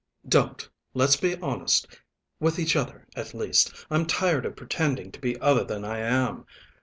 "Don't. 0.27 0.67
Let's 0.95 1.15
be 1.15 1.35
honest 1.41 1.85
with 2.39 2.57
each 2.57 2.75
other, 2.75 3.05
at 3.15 3.35
least. 3.35 3.85
I'm 3.91 4.07
tired 4.07 4.47
of 4.47 4.55
pretending 4.55 5.11
to 5.11 5.19
be 5.21 5.39
other 5.39 5.63
than 5.63 5.85
I 5.85 5.99
am. 5.99 6.47